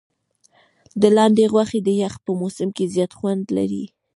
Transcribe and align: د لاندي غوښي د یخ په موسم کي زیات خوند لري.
د 1.01 1.03
لاندي 1.17 1.45
غوښي 1.53 1.79
د 1.83 1.89
یخ 2.01 2.13
په 2.25 2.31
موسم 2.41 2.69
کي 2.77 2.85
زیات 2.93 3.11
خوند 3.17 3.43
لري. 3.57 3.85